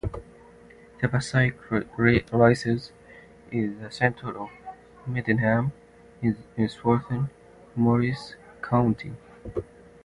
[0.99, 2.91] The Passaic rises
[3.51, 4.49] in the center of
[5.07, 5.73] Mendham,
[6.23, 6.35] in
[6.69, 7.29] southern
[7.75, 8.33] Morris
[8.63, 9.13] County.